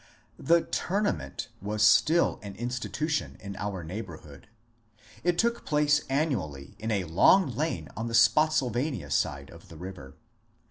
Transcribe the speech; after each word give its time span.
The 0.39 0.63
Tournament 0.63 1.49
was 1.61 1.83
still 1.85 2.39
an 2.41 2.55
institution 2.55 3.37
in 3.39 3.55
our 3.57 3.83
neighbour 3.83 4.17
hood. 4.17 4.47
It 5.23 5.37
took 5.37 5.63
place 5.63 6.01
annually 6.09 6.75
in 6.79 6.89
a 6.89 7.03
long 7.03 7.51
lane 7.55 7.87
on 7.95 8.07
the 8.07 8.15
Spottsyl 8.15 8.71
vania 8.71 9.11
side 9.11 9.51
of 9.51 9.67
the 9.67 9.77
river. 9.77 10.15